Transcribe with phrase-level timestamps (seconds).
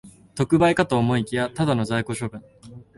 [0.33, 2.43] 特売かと思いきや、ただの在庫処分